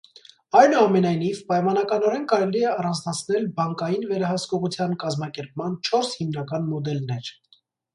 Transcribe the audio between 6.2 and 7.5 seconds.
հիմնական մոդելներ։